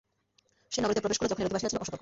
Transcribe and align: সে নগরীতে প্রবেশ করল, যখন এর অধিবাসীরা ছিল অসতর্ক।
সে 0.71 0.79
নগরীতে 0.81 1.03
প্রবেশ 1.03 1.17
করল, 1.17 1.29
যখন 1.29 1.41
এর 1.41 1.47
অধিবাসীরা 1.47 1.69
ছিল 1.69 1.77
অসতর্ক। 1.77 1.89